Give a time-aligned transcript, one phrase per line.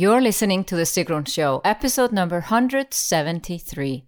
[0.00, 4.04] You're listening to The Sigrun Show, episode number 173.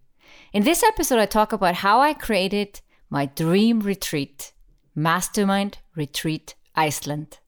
[0.52, 2.80] In this episode, I talk about how I created
[3.10, 4.52] my dream retreat,
[4.94, 7.40] Mastermind Retreat Iceland.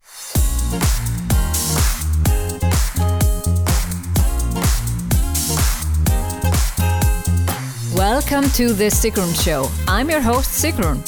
[7.95, 9.71] Welcome to The Sigrun Show.
[9.87, 10.99] I'm your host, Sigrun,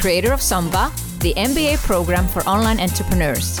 [0.00, 3.60] creator of SUMBA, the MBA program for online entrepreneurs.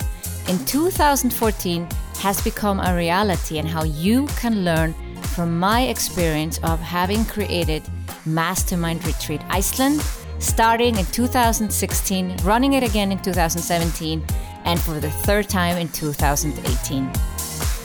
[0.47, 1.87] in 2014
[2.19, 4.93] has become a reality and how you can learn
[5.35, 7.83] from my experience of having created
[8.25, 10.01] Mastermind Retreat Iceland,
[10.39, 14.23] starting in 2016, running it again in 2017,
[14.65, 17.09] and for the third time in 2018.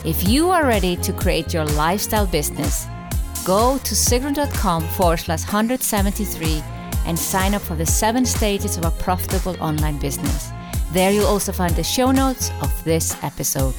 [0.05, 2.87] If you are ready to create your lifestyle business,
[3.45, 6.63] go to sigrun.com forward slash 173
[7.05, 10.51] and sign up for the seven stages of a profitable online business.
[10.91, 13.75] There you'll also find the show notes of this episode.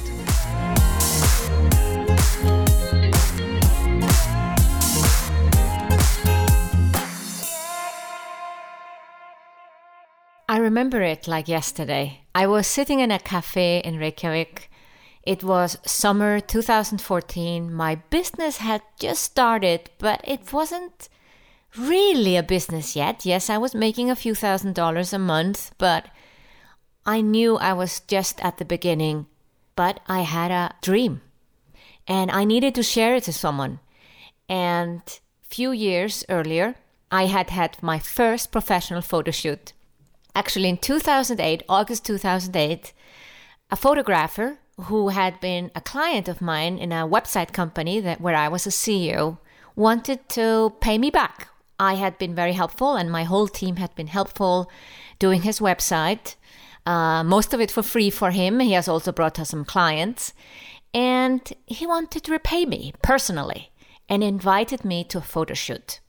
[10.47, 12.21] I remember it like yesterday.
[12.33, 14.69] I was sitting in a cafe in Reykjavik.
[15.23, 17.71] It was summer 2014.
[17.71, 21.07] My business had just started, but it wasn't
[21.77, 23.25] really a business yet.
[23.25, 26.07] Yes, I was making a few thousand dollars a month, but
[27.09, 29.25] I knew I was just at the beginning,
[29.75, 31.21] but I had a dream
[32.07, 33.79] and I needed to share it to someone.
[34.47, 35.01] And
[35.41, 36.75] few years earlier,
[37.09, 39.73] I had had my first professional photo shoot.
[40.35, 42.93] Actually, in 2008, August 2008,
[43.71, 48.35] a photographer who had been a client of mine in a website company that where
[48.35, 49.39] I was a CEO
[49.75, 51.47] wanted to pay me back.
[51.79, 54.69] I had been very helpful, and my whole team had been helpful
[55.17, 56.35] doing his website
[56.85, 58.59] uh, most of it for free for him.
[58.59, 60.33] He has also brought us some clients.
[60.93, 63.71] And he wanted to repay me personally
[64.07, 65.99] and invited me to a photo shoot.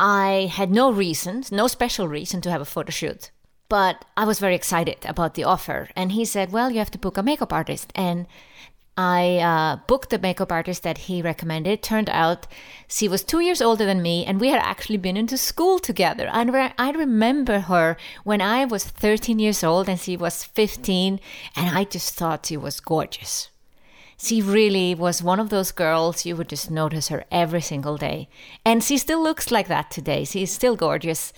[0.00, 3.30] I had no reason, no special reason to have a photo shoot,
[3.68, 5.88] but I was very excited about the offer.
[5.96, 7.92] And he said, Well, you have to book a makeup artist.
[7.94, 8.26] And
[8.98, 11.84] I uh, booked the makeup artist that he recommended.
[11.84, 12.48] Turned out
[12.88, 16.28] she was two years older than me, and we had actually been into school together.
[16.32, 21.20] And I remember her when I was 13 years old and she was 15,
[21.54, 23.50] and I just thought she was gorgeous.
[24.20, 28.28] She really was one of those girls you would just notice her every single day.
[28.64, 30.24] And she still looks like that today.
[30.24, 31.32] She's still gorgeous.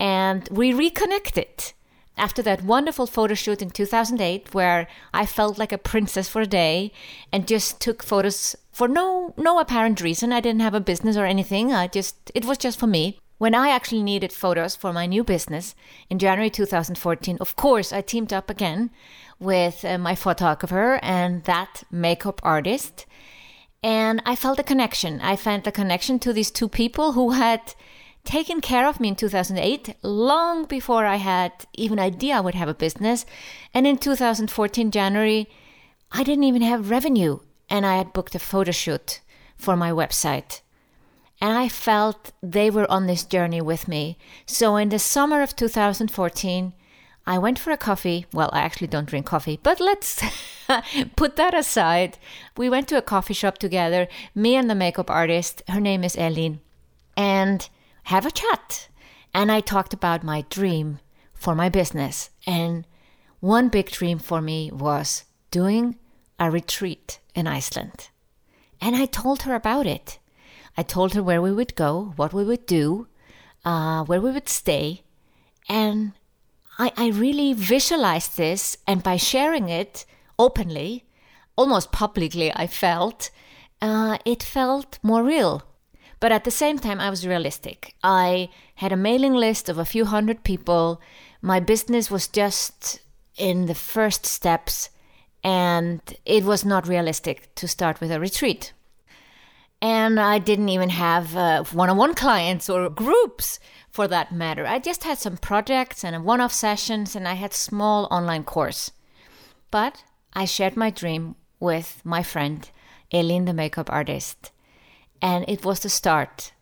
[0.00, 1.74] And we reconnected
[2.18, 6.46] after that wonderful photo shoot in 2008 where I felt like a princess for a
[6.46, 6.92] day
[7.32, 10.32] and just took photos for no no apparent reason.
[10.32, 11.72] I didn't have a business or anything.
[11.72, 13.18] I just it was just for me.
[13.38, 15.76] When I actually needed photos for my new business
[16.10, 18.90] in January 2014, of course, I teamed up again
[19.38, 23.06] with uh, my photographer and that makeup artist.
[23.80, 25.20] And I felt a connection.
[25.20, 27.74] I felt a connection to these two people who had
[28.28, 32.68] taken care of me in 2008, long before I had even idea I would have
[32.68, 33.24] a business.
[33.72, 35.48] And in 2014 January,
[36.12, 37.38] I didn't even have revenue,
[37.70, 39.20] and I had booked a photo shoot
[39.56, 40.60] for my website.
[41.40, 44.18] And I felt they were on this journey with me.
[44.44, 46.74] So in the summer of 2014,
[47.26, 48.26] I went for a coffee.
[48.34, 50.22] Well, I actually don't drink coffee, but let's
[51.16, 52.18] put that aside.
[52.58, 55.62] We went to a coffee shop together, me and the makeup artist.
[55.66, 56.60] Her name is Eileen.
[57.16, 57.66] And
[58.08, 58.88] have a chat.
[59.34, 60.98] And I talked about my dream
[61.34, 62.30] for my business.
[62.46, 62.86] And
[63.40, 65.96] one big dream for me was doing
[66.38, 68.08] a retreat in Iceland.
[68.80, 70.18] And I told her about it.
[70.74, 73.08] I told her where we would go, what we would do,
[73.66, 75.02] uh, where we would stay.
[75.68, 76.12] And
[76.78, 78.78] I, I really visualized this.
[78.86, 80.06] And by sharing it
[80.38, 81.04] openly,
[81.56, 83.30] almost publicly, I felt
[83.82, 85.67] uh, it felt more real.
[86.20, 87.94] But at the same time, I was realistic.
[88.02, 91.00] I had a mailing list of a few hundred people.
[91.40, 93.00] My business was just
[93.36, 94.90] in the first steps,
[95.44, 98.72] and it was not realistic to start with a retreat.
[99.80, 101.34] And I didn't even have
[101.72, 103.60] one on one clients or groups
[103.90, 104.66] for that matter.
[104.66, 108.90] I just had some projects and one off sessions, and I had small online course.
[109.70, 110.02] But
[110.34, 112.68] I shared my dream with my friend,
[113.12, 114.50] Elin, the makeup artist.
[115.20, 116.52] And it was the start.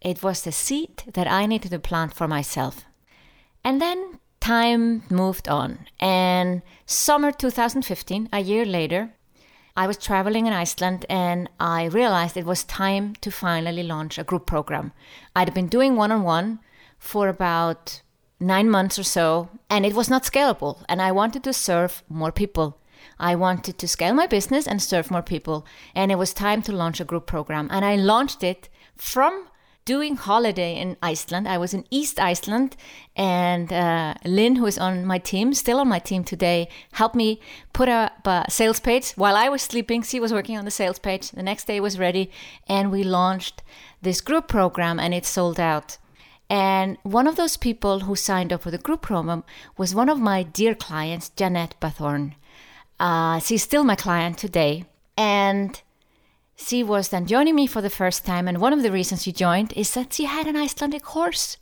[0.00, 2.84] It was the seed that I needed to plant for myself.
[3.62, 5.86] And then time moved on.
[5.98, 9.14] And summer 2015, a year later,
[9.76, 14.24] I was traveling in Iceland and I realized it was time to finally launch a
[14.24, 14.92] group program.
[15.36, 16.60] I'd been doing one on one
[16.98, 18.02] for about
[18.40, 20.82] nine months or so, and it was not scalable.
[20.88, 22.79] And I wanted to serve more people.
[23.20, 25.66] I wanted to scale my business and serve more people.
[25.94, 27.68] And it was time to launch a group program.
[27.70, 29.46] And I launched it from
[29.84, 31.48] doing holiday in Iceland.
[31.48, 32.76] I was in East Iceland,
[33.16, 37.40] and uh, Lynn, who is on my team, still on my team today, helped me
[37.72, 40.02] put up a sales page while I was sleeping.
[40.02, 41.30] She was working on the sales page.
[41.30, 42.30] The next day was ready,
[42.68, 43.62] and we launched
[44.02, 45.98] this group program, and it sold out.
[46.48, 49.44] And one of those people who signed up for the group program
[49.76, 52.34] was one of my dear clients, Jeanette Bathorn.
[53.00, 54.84] Uh, she's still my client today,
[55.16, 55.80] and
[56.54, 59.32] she was then joining me for the first time, and one of the reasons she
[59.32, 61.56] joined is that she had an Icelandic horse.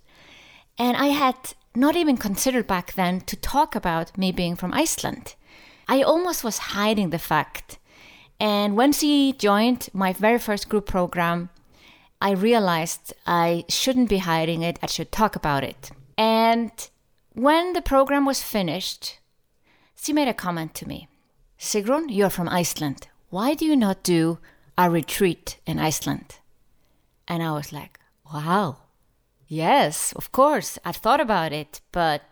[0.76, 1.36] And I had
[1.76, 5.36] not even considered back then to talk about me being from Iceland.
[5.86, 7.78] I almost was hiding the fact.
[8.40, 11.50] And when she joined my very first group program,
[12.20, 15.92] I realized I shouldn't be hiding it, I should talk about it.
[16.16, 16.72] And
[17.32, 19.20] when the program was finished,
[19.94, 21.06] she made a comment to me
[21.58, 23.08] Sigrun, you're from Iceland.
[23.30, 24.38] Why do you not do
[24.78, 26.36] a retreat in Iceland.
[27.26, 27.98] And I was like,
[28.32, 28.76] wow,
[29.48, 30.78] yes, of course.
[30.84, 32.22] I've thought about it, but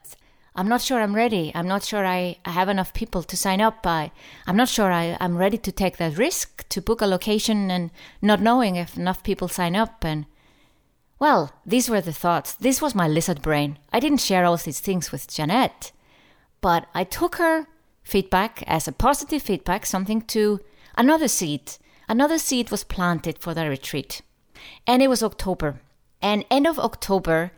[0.55, 1.51] I'm not sure I'm ready.
[1.55, 4.13] I'm not sure I, I have enough people to sign up by.
[4.47, 7.91] I'm not sure I, I'm ready to take that risk to book a location and
[8.23, 10.05] not knowing if enough people sign up.
[10.05, 10.27] And
[11.19, 12.55] well, these were the thoughts.
[12.55, 13.79] This was my lizard brain.
[13.93, 15.91] I didn't share all these things with Jeanette,
[16.61, 17.67] but I took her
[18.07, 20.61] feedback as a positive feedback, something to
[20.97, 21.73] another seed
[22.09, 24.23] another seed was planted for the retreat.
[24.87, 25.81] And it was October.
[26.23, 27.53] And end of October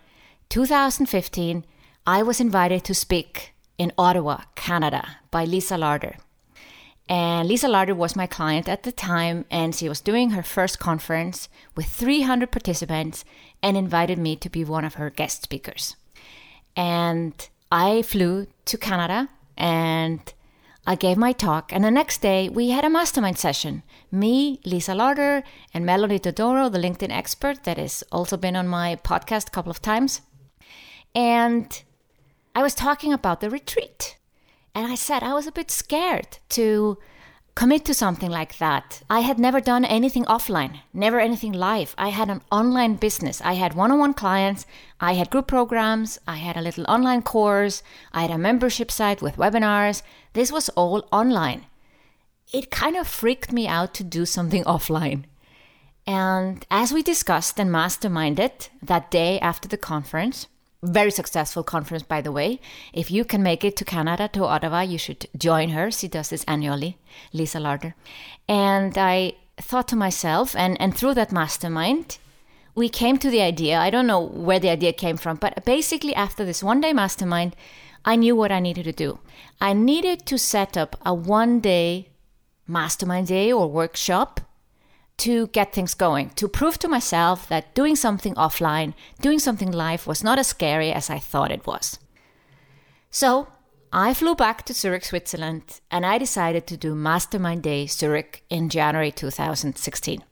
[0.49, 1.65] 2015,
[2.07, 6.17] I was invited to speak in Ottawa, Canada, by Lisa Larter.
[7.09, 10.79] And Lisa Larter was my client at the time, and she was doing her first
[10.79, 13.25] conference with 300 participants
[13.63, 15.97] and invited me to be one of her guest speakers.
[16.77, 20.33] And I flew to Canada and
[20.89, 23.83] I gave my talk, and the next day we had a mastermind session.
[24.11, 25.43] Me, Lisa Larter,
[25.75, 29.71] and Melonie Dodaro, the LinkedIn expert that has also been on my podcast a couple
[29.71, 30.23] of times.
[31.15, 31.83] And
[32.55, 34.17] I was talking about the retreat.
[34.75, 36.97] And I said I was a bit scared to
[37.59, 39.03] commit to something like that.
[39.11, 41.93] I had never done anything offline, never anything live.
[41.99, 43.41] I had an online business.
[43.41, 44.65] I had one on one clients,
[45.01, 47.83] I had group programs, I had a little online course,
[48.13, 50.03] I had a membership site with webinars.
[50.35, 51.67] This was all online.
[52.53, 55.25] It kind of freaked me out to do something offline.
[56.07, 60.47] And as we discussed and masterminded that day after the conference,
[60.83, 62.61] very successful conference, by the way.
[62.93, 65.91] If you can make it to Canada, to Ottawa, you should join her.
[65.91, 66.99] She does this annually,
[67.33, 67.95] Lisa Larter.
[68.49, 72.19] And I thought to myself, and, and through that mastermind,
[72.75, 73.79] we came to the idea.
[73.79, 77.57] I don't know where the idea came from, but basically, after this one day mastermind,
[78.05, 79.19] I knew what I needed to do.
[79.61, 82.11] I needed to set up a one day
[82.69, 84.41] mastermind day or workshop
[85.19, 90.07] to get things going, to prove to myself that doing something offline, doing something live
[90.07, 91.99] was not as scary as I thought it was.
[93.11, 93.49] So
[93.93, 98.69] I flew back to Zurich, Switzerland, and I decided to do Mastermind Day Zurich in
[98.69, 100.23] January 2016.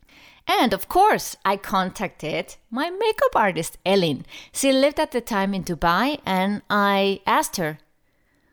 [0.46, 4.24] And of course, I contacted my makeup artist, Elin.
[4.52, 7.78] She lived at the time in Dubai, and I asked her,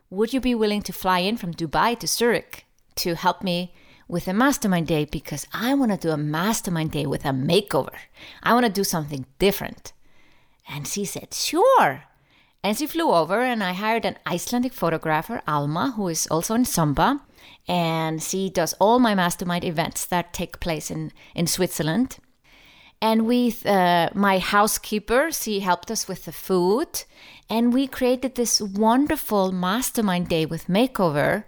[0.10, 3.74] Would you be willing to fly in from Dubai to Zurich to help me
[4.08, 7.96] with a mastermind day because I want to do a mastermind day with a makeover.
[8.42, 9.94] I want to do something different.
[10.68, 12.04] And she said, Sure.
[12.64, 16.64] And she flew over, and I hired an Icelandic photographer, Alma, who is also in
[16.64, 17.20] SUMBA.
[17.68, 22.20] And she does all my mastermind events that take place in, in Switzerland.
[23.02, 27.04] And with uh, my housekeeper, she helped us with the food.
[27.50, 31.44] And we created this wonderful mastermind day with makeover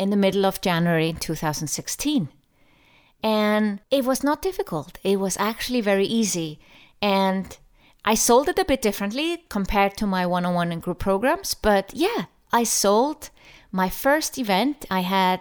[0.00, 2.30] in the middle of January 2016.
[3.22, 6.58] And it was not difficult, it was actually very easy.
[7.02, 7.56] And
[8.02, 11.52] I sold it a bit differently compared to my one on one and group programs,
[11.52, 13.28] but yeah, I sold
[13.70, 14.86] my first event.
[14.90, 15.40] I had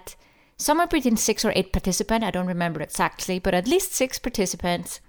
[0.58, 5.00] somewhere between six or eight participants, I don't remember exactly, but at least six participants.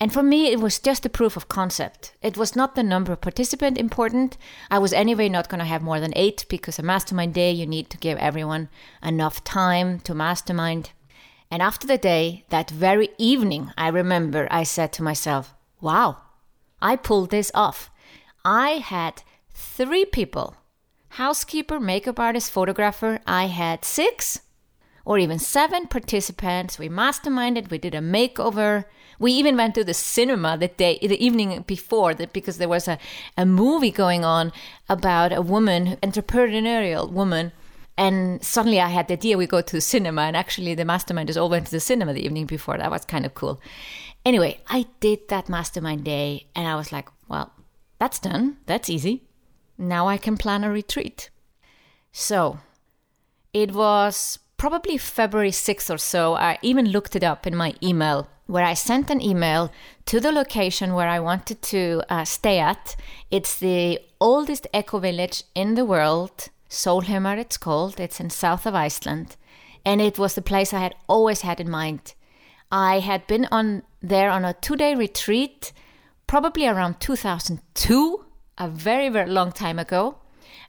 [0.00, 2.12] And for me, it was just a proof of concept.
[2.22, 4.38] It was not the number of participants important.
[4.70, 7.66] I was anyway not going to have more than eight because a mastermind day, you
[7.66, 8.68] need to give everyone
[9.02, 10.90] enough time to mastermind.
[11.50, 16.18] And after the day, that very evening, I remember I said to myself, wow,
[16.80, 17.90] I pulled this off.
[18.44, 20.54] I had three people
[21.12, 23.18] housekeeper, makeup artist, photographer.
[23.26, 24.40] I had six
[25.08, 26.78] or even seven participants.
[26.78, 28.84] We masterminded, we did a makeover.
[29.18, 32.86] We even went to the cinema the day, the evening before, that because there was
[32.88, 32.98] a,
[33.34, 34.52] a movie going on
[34.86, 37.52] about a woman, entrepreneurial woman.
[37.96, 41.40] And suddenly I had the idea we go to the cinema, and actually the masterminders
[41.40, 42.76] all went to the cinema the evening before.
[42.76, 43.62] That was kind of cool.
[44.26, 47.54] Anyway, I did that mastermind day, and I was like, well,
[47.98, 48.58] that's done.
[48.66, 49.22] That's easy.
[49.78, 51.30] Now I can plan a retreat.
[52.12, 52.58] So
[53.54, 58.28] it was probably February 6th or so, I even looked it up in my email
[58.46, 59.70] where I sent an email
[60.06, 62.96] to the location where I wanted to uh, stay at.
[63.30, 68.00] It's the oldest eco village in the world, Sólheimar it's called.
[68.00, 69.36] It's in south of Iceland.
[69.84, 72.14] And it was the place I had always had in mind.
[72.70, 75.72] I had been on there on a two-day retreat
[76.26, 78.24] probably around 2002,
[78.58, 80.18] a very, very long time ago.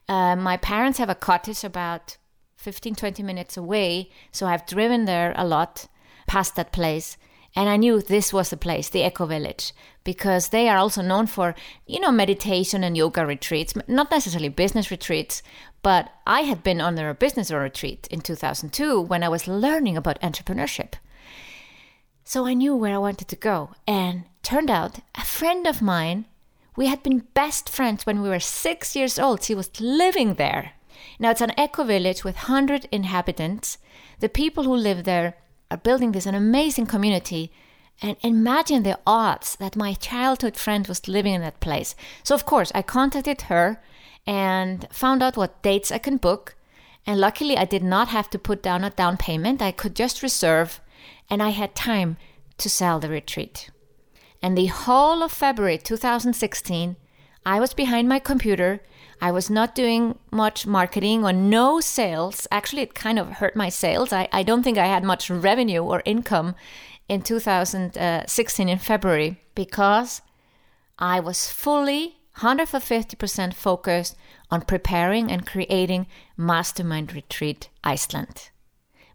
[0.07, 2.17] Uh, my parents have a cottage about
[2.59, 4.09] 15, 20 minutes away.
[4.31, 5.87] So I've driven there a lot
[6.27, 7.17] past that place.
[7.55, 9.73] And I knew this was the place, the Eco Village,
[10.03, 11.55] because they are also known for,
[11.87, 15.41] you know, meditation and yoga retreats, not necessarily business retreats,
[15.81, 20.21] but I had been on their business retreat in 2002 when I was learning about
[20.21, 20.93] entrepreneurship.
[22.23, 23.71] So I knew where I wanted to go.
[23.87, 26.25] And turned out a friend of mine,
[26.75, 29.41] we had been best friends when we were six years old.
[29.41, 30.73] She was living there.
[31.19, 33.77] Now, it's an eco village with 100 inhabitants.
[34.19, 35.35] The people who live there
[35.71, 37.51] are building this an amazing community.
[38.01, 41.95] And imagine the odds that my childhood friend was living in that place.
[42.23, 43.81] So, of course, I contacted her
[44.25, 46.55] and found out what dates I can book.
[47.05, 49.61] And luckily, I did not have to put down a down payment.
[49.61, 50.79] I could just reserve,
[51.29, 52.17] and I had time
[52.57, 53.69] to sell the retreat.
[54.41, 56.95] And the whole of February 2016,
[57.45, 58.81] I was behind my computer
[59.21, 62.47] I was not doing much marketing or no sales.
[62.51, 64.13] Actually, it kind of hurt my sales.
[64.13, 66.55] I, I don't think I had much revenue or income
[67.09, 70.21] in 2016 in February because
[70.97, 74.15] I was fully 150% focused
[74.49, 76.07] on preparing and creating
[76.37, 78.51] Mastermind Retreat Iceland.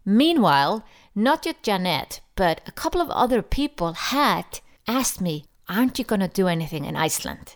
[0.05, 0.85] Meanwhile,
[1.15, 6.19] not yet Janet, but a couple of other people had asked me, Aren't you going
[6.19, 7.55] to do anything in Iceland?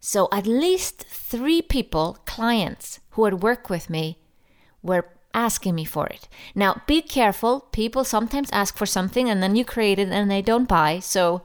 [0.00, 4.18] So at least three people, clients who had worked with me,
[4.82, 6.28] were asking me for it.
[6.54, 7.60] Now, be careful.
[7.72, 11.00] People sometimes ask for something and then you create it and they don't buy.
[11.00, 11.42] So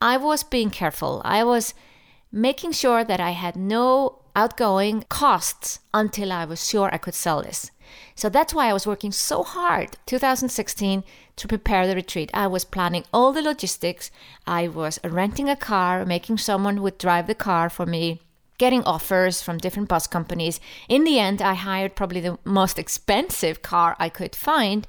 [0.00, 1.22] I was being careful.
[1.24, 1.74] I was
[2.30, 7.42] making sure that I had no outgoing costs until I was sure I could sell
[7.42, 7.70] this.
[8.14, 11.04] So that's why I was working so hard 2016
[11.36, 12.30] to prepare the retreat.
[12.34, 14.10] I was planning all the logistics.
[14.46, 18.20] I was renting a car, making someone would drive the car for me,
[18.58, 20.60] getting offers from different bus companies.
[20.88, 24.86] In the end, I hired probably the most expensive car I could find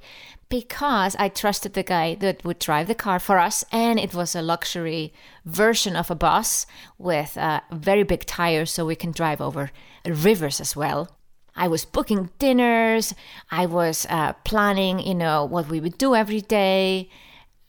[0.51, 4.36] because I trusted the guy that would drive the car for us, and it was
[4.36, 5.13] a luxury
[5.46, 6.67] version of a bus
[6.98, 9.72] with uh, very big tires so we can drive over
[10.05, 11.10] rivers as well.
[11.55, 13.13] I was booking dinners.
[13.50, 17.10] I was uh, planning, you know, what we would do every day.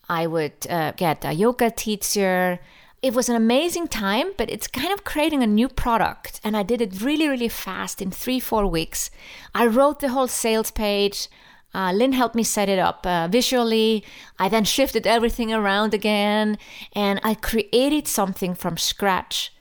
[0.09, 2.61] I would uh, get a yoga teacher.
[3.03, 6.41] It was an amazing time, but it's kind of creating a new product.
[6.45, 9.11] And I did it really, really fast in three, four weeks.
[9.55, 11.29] I wrote the whole sales page.
[11.75, 14.05] Uh, Lynn helped me set it up uh, visually.
[14.39, 16.59] I then shifted everything around again
[16.93, 19.53] and I created something from scratch.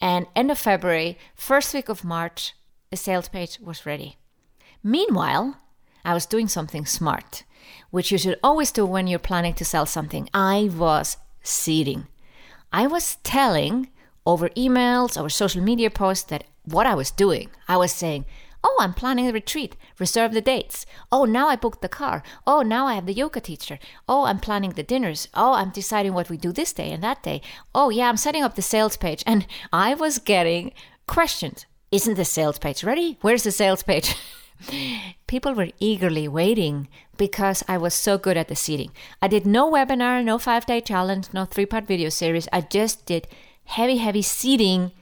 [0.00, 2.54] And end of February, first week of March,
[2.90, 4.16] the sales page was ready.
[4.82, 5.56] Meanwhile,
[6.04, 7.44] I was doing something smart,
[7.90, 10.28] which you should always do when you're planning to sell something.
[10.34, 12.08] I was seeding.
[12.72, 13.90] I was telling
[14.26, 17.50] over emails, over social media posts that what I was doing.
[17.68, 18.24] I was saying,
[18.62, 19.74] Oh, I'm planning a retreat.
[19.98, 20.84] Reserve the dates.
[21.10, 22.22] Oh, now I booked the car.
[22.46, 23.78] Oh, now I have the yoga teacher.
[24.06, 25.28] Oh, I'm planning the dinners.
[25.32, 27.40] Oh, I'm deciding what we do this day and that day.
[27.74, 29.24] Oh, yeah, I'm setting up the sales page.
[29.26, 30.72] And I was getting
[31.06, 33.18] questions isn't the sales page ready?
[33.20, 34.14] Where's the sales page?
[35.26, 38.92] People were eagerly waiting because I was so good at the seeding.
[39.20, 42.48] I did no webinar, no five day challenge, no three part video series.
[42.52, 43.26] I just did
[43.64, 44.92] heavy, heavy seeding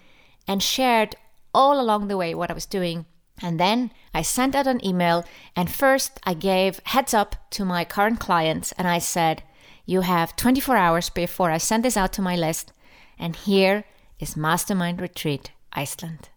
[0.47, 1.17] and shared
[1.53, 3.05] all along the way what I was doing.
[3.43, 5.25] And then I sent out an email.
[5.55, 9.43] And first, I gave heads up to my current clients and I said,
[9.85, 12.73] You have 24 hours before I send this out to my list.
[13.19, 13.85] And here
[14.19, 16.31] is Mastermind Retreat Iceland.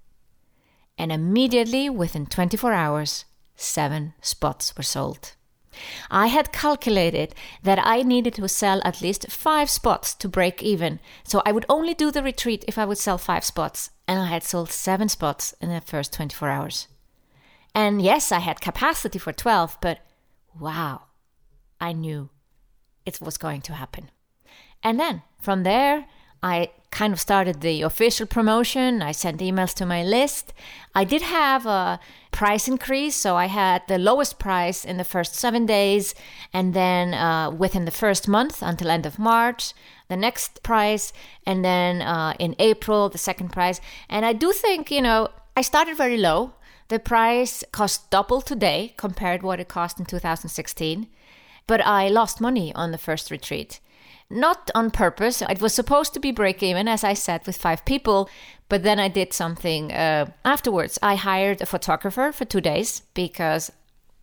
[1.02, 5.34] And immediately, within 24 hours, seven spots were sold.
[6.12, 11.00] I had calculated that I needed to sell at least five spots to break even,
[11.24, 14.28] so I would only do the retreat if I would sell five spots, and I
[14.28, 16.88] had sold seven spots in the first 24 hours.
[17.74, 20.02] And yes, I had capacity for 12, but
[20.60, 21.06] wow,
[21.80, 22.30] I knew
[23.08, 24.12] it was going to happen.
[24.84, 26.06] And then from there,
[26.44, 29.02] I kind of started the official promotion.
[29.02, 30.54] I sent emails to my list.
[30.94, 32.00] I did have a
[32.32, 36.16] price increase, so I had the lowest price in the first seven days,
[36.52, 39.74] and then uh, within the first month until end of March,
[40.10, 41.14] the next price,
[41.46, 43.80] and then uh, in April the second price.
[44.10, 46.54] And I do think you know I started very low.
[46.90, 51.08] The price cost double today compared what it cost in 2016,
[51.68, 53.80] but I lost money on the first retreat
[54.32, 55.42] not on purpose.
[55.42, 58.30] It was supposed to be break even, as I said, with five people.
[58.70, 60.98] But then I did something uh, afterwards.
[61.02, 63.72] I hired a photographer for two days because,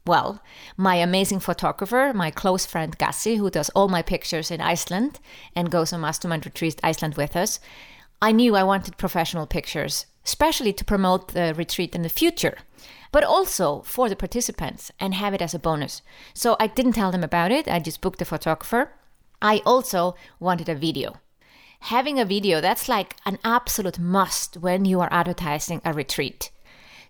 [0.06, 0.42] well,
[0.76, 5.20] my amazing photographer, my close friend Gassi, who does all my pictures in Iceland
[5.54, 7.60] and goes on Mastermind Retreat Iceland with us,
[8.22, 12.56] I knew I wanted professional pictures, especially to promote the retreat in the future
[13.10, 16.02] but also for the participants and have it as a bonus.
[16.34, 17.66] So I didn't tell them about it.
[17.66, 18.90] I just booked a photographer
[19.40, 21.16] I also wanted a video.
[21.80, 26.50] Having a video, that's like an absolute must when you are advertising a retreat.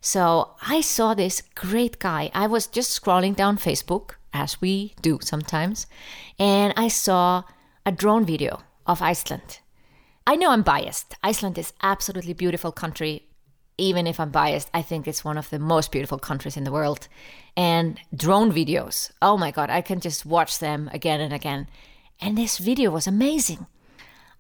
[0.00, 2.30] So I saw this great guy.
[2.34, 5.86] I was just scrolling down Facebook, as we do sometimes,
[6.38, 7.44] and I saw
[7.86, 9.60] a drone video of Iceland.
[10.26, 11.14] I know I'm biased.
[11.22, 13.24] Iceland is absolutely beautiful country.
[13.78, 16.72] Even if I'm biased, I think it's one of the most beautiful countries in the
[16.72, 17.08] world.
[17.56, 21.68] And drone videos, oh my god, I can just watch them again and again.
[22.20, 23.66] And this video was amazing.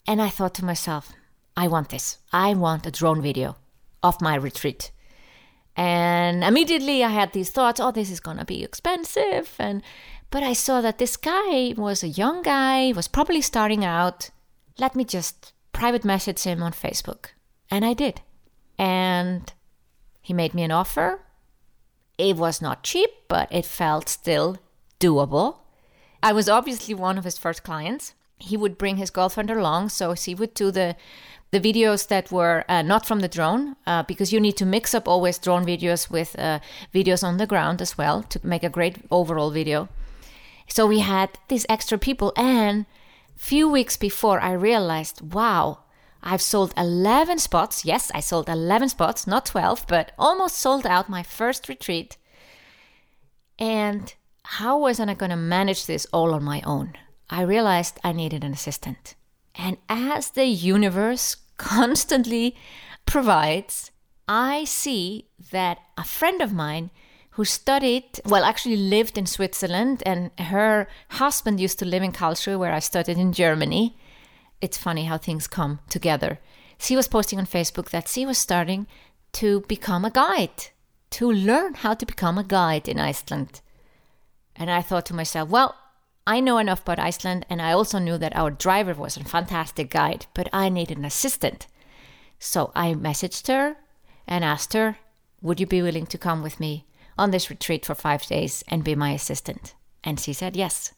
[0.06, 1.12] And I thought to myself,
[1.56, 2.18] I want this.
[2.32, 3.56] I want a drone video
[4.02, 4.90] of my retreat.
[5.76, 9.54] And immediately I had these thoughts, oh, this is going to be expensive.
[9.58, 9.82] And
[10.30, 14.30] but I saw that this guy was a young guy, was probably starting out.
[14.78, 17.26] Let me just private message him on Facebook.
[17.70, 18.20] And I did.
[18.78, 19.52] And
[20.20, 21.20] he made me an offer.
[22.18, 24.58] It was not cheap, but it felt still
[25.00, 25.58] doable.
[26.22, 28.14] I was obviously one of his first clients.
[28.38, 30.96] He would bring his girlfriend along, so he would do the
[31.50, 34.94] the videos that were uh, not from the drone, uh, because you need to mix
[34.94, 36.58] up always drone videos with uh,
[36.92, 39.88] videos on the ground as well to make a great overall video.
[40.68, 42.84] So we had these extra people, and
[43.34, 45.78] few weeks before I realized, wow,
[46.22, 47.84] I've sold 11 spots.
[47.84, 52.18] Yes, I sold 11 spots, not 12, but almost sold out my first retreat.
[53.58, 54.14] And
[54.52, 56.94] how was I going to manage this all on my own?
[57.28, 59.14] I realized I needed an assistant.
[59.54, 62.56] And as the universe constantly
[63.04, 63.90] provides,
[64.26, 66.90] I see that a friend of mine
[67.32, 72.58] who studied, well, actually lived in Switzerland, and her husband used to live in Karlsruhe,
[72.58, 73.98] where I studied in Germany.
[74.62, 76.40] It's funny how things come together.
[76.78, 78.86] She was posting on Facebook that she was starting
[79.32, 80.70] to become a guide,
[81.10, 83.60] to learn how to become a guide in Iceland.
[84.58, 85.76] And I thought to myself, well,
[86.26, 89.88] I know enough about Iceland, and I also knew that our driver was a fantastic
[89.88, 91.66] guide, but I needed an assistant.
[92.38, 93.76] So I messaged her
[94.26, 94.98] and asked her,
[95.40, 96.84] Would you be willing to come with me
[97.16, 99.74] on this retreat for five days and be my assistant?
[100.04, 100.92] And she said yes.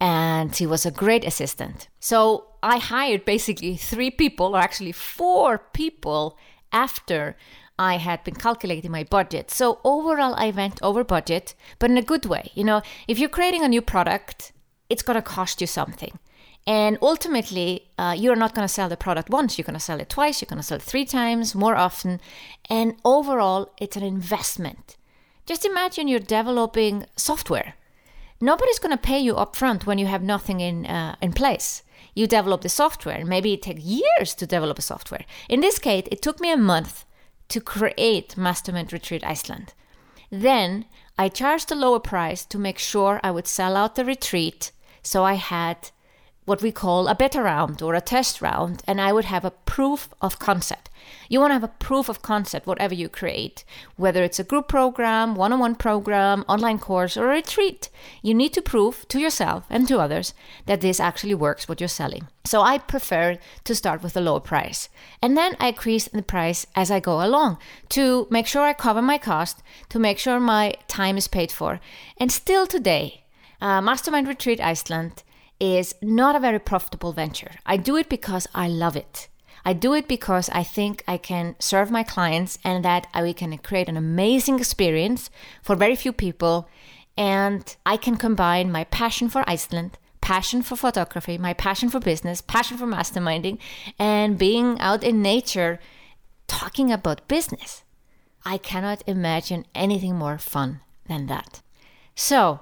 [0.00, 1.88] And she was a great assistant.
[2.00, 6.38] So I hired basically three people, or actually four people,
[6.72, 7.36] after
[7.78, 9.50] I had been calculating my budget.
[9.50, 12.50] So overall, I went over budget, but in a good way.
[12.54, 14.52] You know, if you're creating a new product,
[14.88, 16.18] it's going to cost you something.
[16.66, 19.58] And ultimately, uh, you're not going to sell the product once.
[19.58, 20.40] You're going to sell it twice.
[20.40, 22.20] You're going to sell it three times, more often.
[22.70, 24.96] And overall, it's an investment.
[25.44, 27.74] Just imagine you're developing software.
[28.40, 31.82] Nobody's going to pay you upfront when you have nothing in uh, in place.
[32.14, 33.24] You develop the software.
[33.24, 35.24] Maybe it takes years to develop a software.
[35.48, 37.04] In this case, it took me a month
[37.54, 39.74] to create Mastermind Retreat Iceland.
[40.28, 40.86] Then
[41.16, 44.72] I charged a lower price to make sure I would sell out the retreat.
[45.04, 45.90] So I had
[46.44, 49.50] what we call a beta round or a test round, and I would have a
[49.50, 50.90] proof of concept.
[51.28, 53.64] You want to have a proof of concept, whatever you create,
[53.96, 57.88] whether it's a group program, one on one program, online course, or a retreat.
[58.22, 60.34] You need to prove to yourself and to others
[60.66, 62.28] that this actually works what you're selling.
[62.44, 64.88] So I prefer to start with a lower price.
[65.22, 67.58] And then I increase the price as I go along
[67.90, 71.80] to make sure I cover my cost, to make sure my time is paid for.
[72.18, 73.24] And still today,
[73.60, 75.22] uh, Mastermind Retreat Iceland
[75.60, 77.52] is not a very profitable venture.
[77.64, 79.28] I do it because I love it.
[79.64, 83.56] I do it because I think I can serve my clients and that we can
[83.58, 85.30] create an amazing experience
[85.62, 86.68] for very few people.
[87.16, 92.42] And I can combine my passion for Iceland, passion for photography, my passion for business,
[92.42, 93.58] passion for masterminding,
[93.98, 95.78] and being out in nature
[96.46, 97.84] talking about business.
[98.44, 101.62] I cannot imagine anything more fun than that.
[102.14, 102.60] So,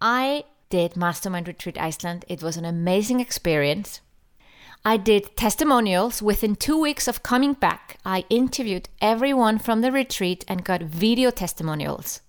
[0.00, 2.24] I did Mastermind Retreat Iceland.
[2.28, 4.00] It was an amazing experience.
[4.86, 7.98] I did testimonials within two weeks of coming back.
[8.06, 12.22] I interviewed everyone from the retreat and got video testimonials.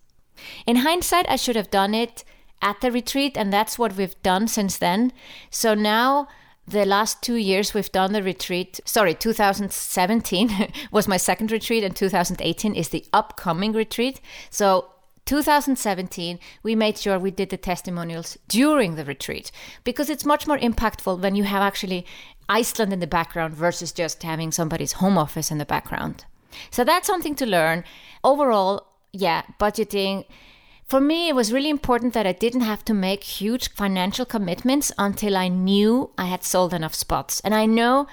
[0.67, 2.25] In hindsight, I should have done it
[2.61, 5.13] at the retreat, and that's what we've done since then.
[5.49, 6.27] So now,
[6.67, 8.81] the last two years, we've done the retreat.
[8.83, 14.19] Sorry, 2017 was my second retreat, and 2018 is the upcoming retreat.
[14.49, 14.89] So
[15.25, 19.51] 2017, we made sure we did the testimonials during the retreat
[19.83, 22.05] because it's much more impactful when you have actually
[22.49, 26.25] Iceland in the background versus just having somebody's home office in the background.
[26.71, 27.85] So that's something to learn.
[28.23, 30.25] Overall, yeah, budgeting.
[30.85, 34.91] For me, it was really important that I didn't have to make huge financial commitments
[34.97, 37.39] until I knew I had sold enough spots.
[37.39, 38.07] And I know,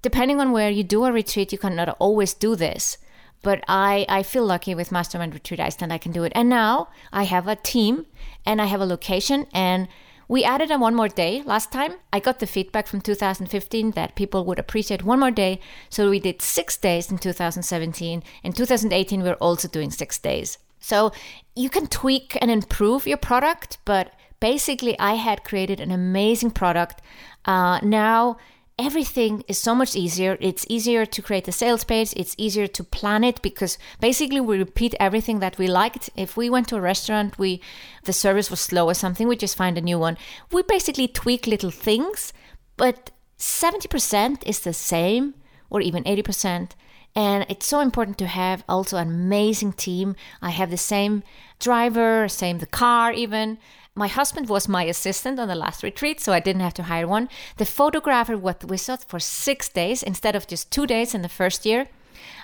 [0.00, 2.98] depending on where you do a retreat, you cannot always do this
[3.42, 6.32] but I, I feel lucky with Mastermind Retreat Iceland, I can do it.
[6.34, 8.06] And now I have a team
[8.46, 9.88] and I have a location and
[10.28, 11.96] we added one more day last time.
[12.12, 15.60] I got the feedback from 2015 that people would appreciate one more day.
[15.90, 18.22] So we did six days in 2017.
[18.42, 20.56] In 2018, we're also doing six days.
[20.80, 21.12] So
[21.54, 27.02] you can tweak and improve your product, but basically, I had created an amazing product.
[27.44, 28.38] Uh, now
[28.78, 30.36] everything is so much easier.
[30.40, 32.12] It's easier to create a sales page.
[32.16, 36.10] It's easier to plan it because basically we repeat everything that we liked.
[36.16, 37.60] If we went to a restaurant, we
[38.04, 40.16] the service was slow or something, we just find a new one.
[40.50, 42.32] We basically tweak little things,
[42.76, 45.34] but 70% is the same
[45.70, 46.70] or even 80%.
[47.14, 50.16] And it's so important to have also an amazing team.
[50.40, 51.22] I have the same
[51.58, 53.58] driver, same the car even.
[53.94, 57.06] My husband was my assistant on the last retreat, so I didn't have to hire
[57.06, 57.28] one.
[57.58, 61.28] The photographer was with us for six days instead of just two days in the
[61.28, 61.88] first year.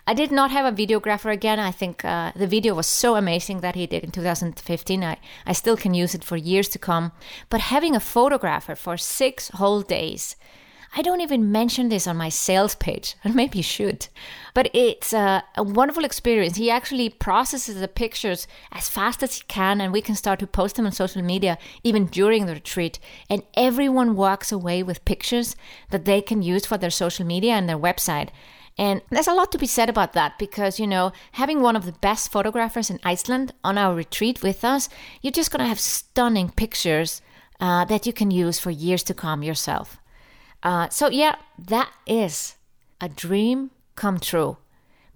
[0.07, 1.59] I did not have a videographer again.
[1.59, 5.03] I think uh, the video was so amazing that he did in 2015.
[5.03, 7.13] I, I still can use it for years to come.
[7.49, 10.37] But having a photographer for six whole days
[10.97, 14.09] I don't even mention this on my sales page, and maybe you should.
[14.55, 16.57] But it's a, a, wonderful experience.
[16.57, 20.47] He actually processes the pictures as fast as he can, and we can start to
[20.47, 22.99] post them on social media even during the retreat.
[23.29, 25.57] And everyone walks away with pictures
[25.91, 28.31] that they can use for their social media and their website.
[28.79, 31.85] And there's a lot to be said about that because, you know, having one of
[31.85, 34.89] the best photographers in Iceland on our retreat with us,
[35.21, 37.21] you're just going to have stunning pictures
[37.61, 39.99] uh, that you can use for years to come yourself.
[40.63, 42.57] Uh, so, yeah, that is
[43.01, 44.57] a dream come true.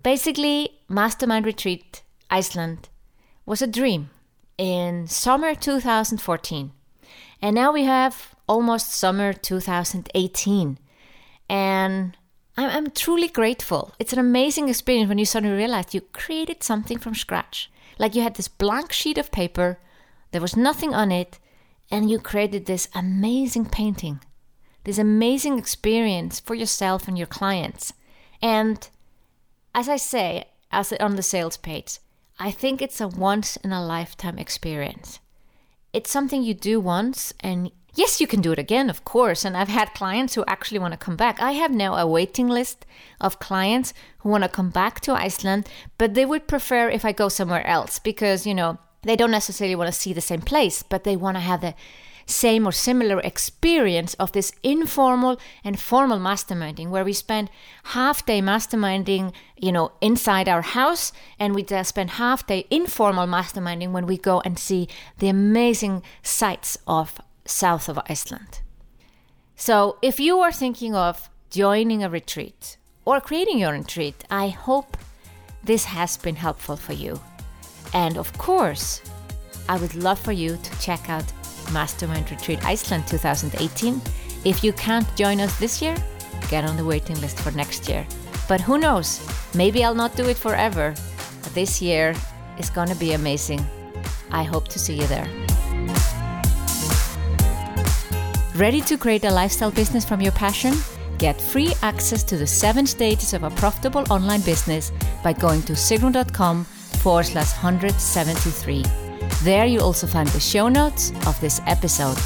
[0.02, 2.88] Basically, Mastermind Retreat Iceland
[3.46, 4.10] was a dream
[4.58, 6.72] in summer 2014.
[7.40, 10.78] And now we have almost summer 2018.
[11.48, 12.16] And
[12.56, 13.94] I'm, I'm truly grateful.
[13.98, 17.70] It's an amazing experience when you suddenly realize you created something from scratch.
[17.98, 19.78] Like you had this blank sheet of paper,
[20.30, 21.38] there was nothing on it,
[21.90, 24.20] and you created this amazing painting
[24.84, 27.92] this amazing experience for yourself and your clients.
[28.40, 28.88] And
[29.74, 31.98] as I say, as on the sales page,
[32.38, 35.20] I think it's a once in a lifetime experience.
[35.92, 39.44] It's something you do once and yes, you can do it again, of course.
[39.44, 41.40] And I've had clients who actually want to come back.
[41.40, 42.86] I have now a waiting list
[43.20, 45.68] of clients who want to come back to Iceland,
[45.98, 49.74] but they would prefer if I go somewhere else because, you know, they don't necessarily
[49.74, 51.74] want to see the same place, but they want to have the
[52.26, 57.50] same or similar experience of this informal and formal masterminding where we spend
[57.84, 63.26] half day masterminding you know inside our house and we just spend half day informal
[63.26, 68.60] masterminding when we go and see the amazing sights of south of iceland.
[69.56, 74.96] So if you are thinking of joining a retreat or creating your retreat i hope
[75.64, 77.20] this has been helpful for you.
[77.94, 79.02] And of course
[79.68, 81.24] i would love for you to check out
[81.72, 84.00] Mastermind Retreat Iceland 2018.
[84.44, 85.96] If you can't join us this year,
[86.48, 88.06] get on the waiting list for next year.
[88.48, 89.20] But who knows?
[89.54, 90.94] Maybe I'll not do it forever.
[91.54, 92.14] This year
[92.58, 93.64] is going to be amazing.
[94.30, 95.28] I hope to see you there.
[98.56, 100.74] Ready to create a lifestyle business from your passion?
[101.18, 105.72] Get free access to the seven stages of a profitable online business by going to
[105.74, 109.01] sigrun.com forward slash 173.
[109.42, 112.18] There you also find the show notes of this episode.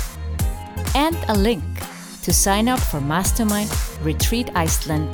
[0.94, 1.62] and a link
[2.22, 3.70] to sign up for Mastermind
[4.02, 5.08] Retreat Iceland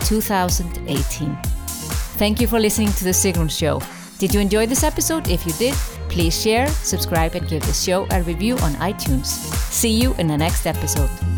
[0.00, 1.36] 2018.
[2.16, 3.80] Thank you for listening to The Sigrun Show.
[4.18, 5.28] Did you enjoy this episode?
[5.28, 5.74] If you did,
[6.08, 9.26] please share, subscribe, and give the show a review on iTunes.
[9.72, 11.33] See you in the next episode.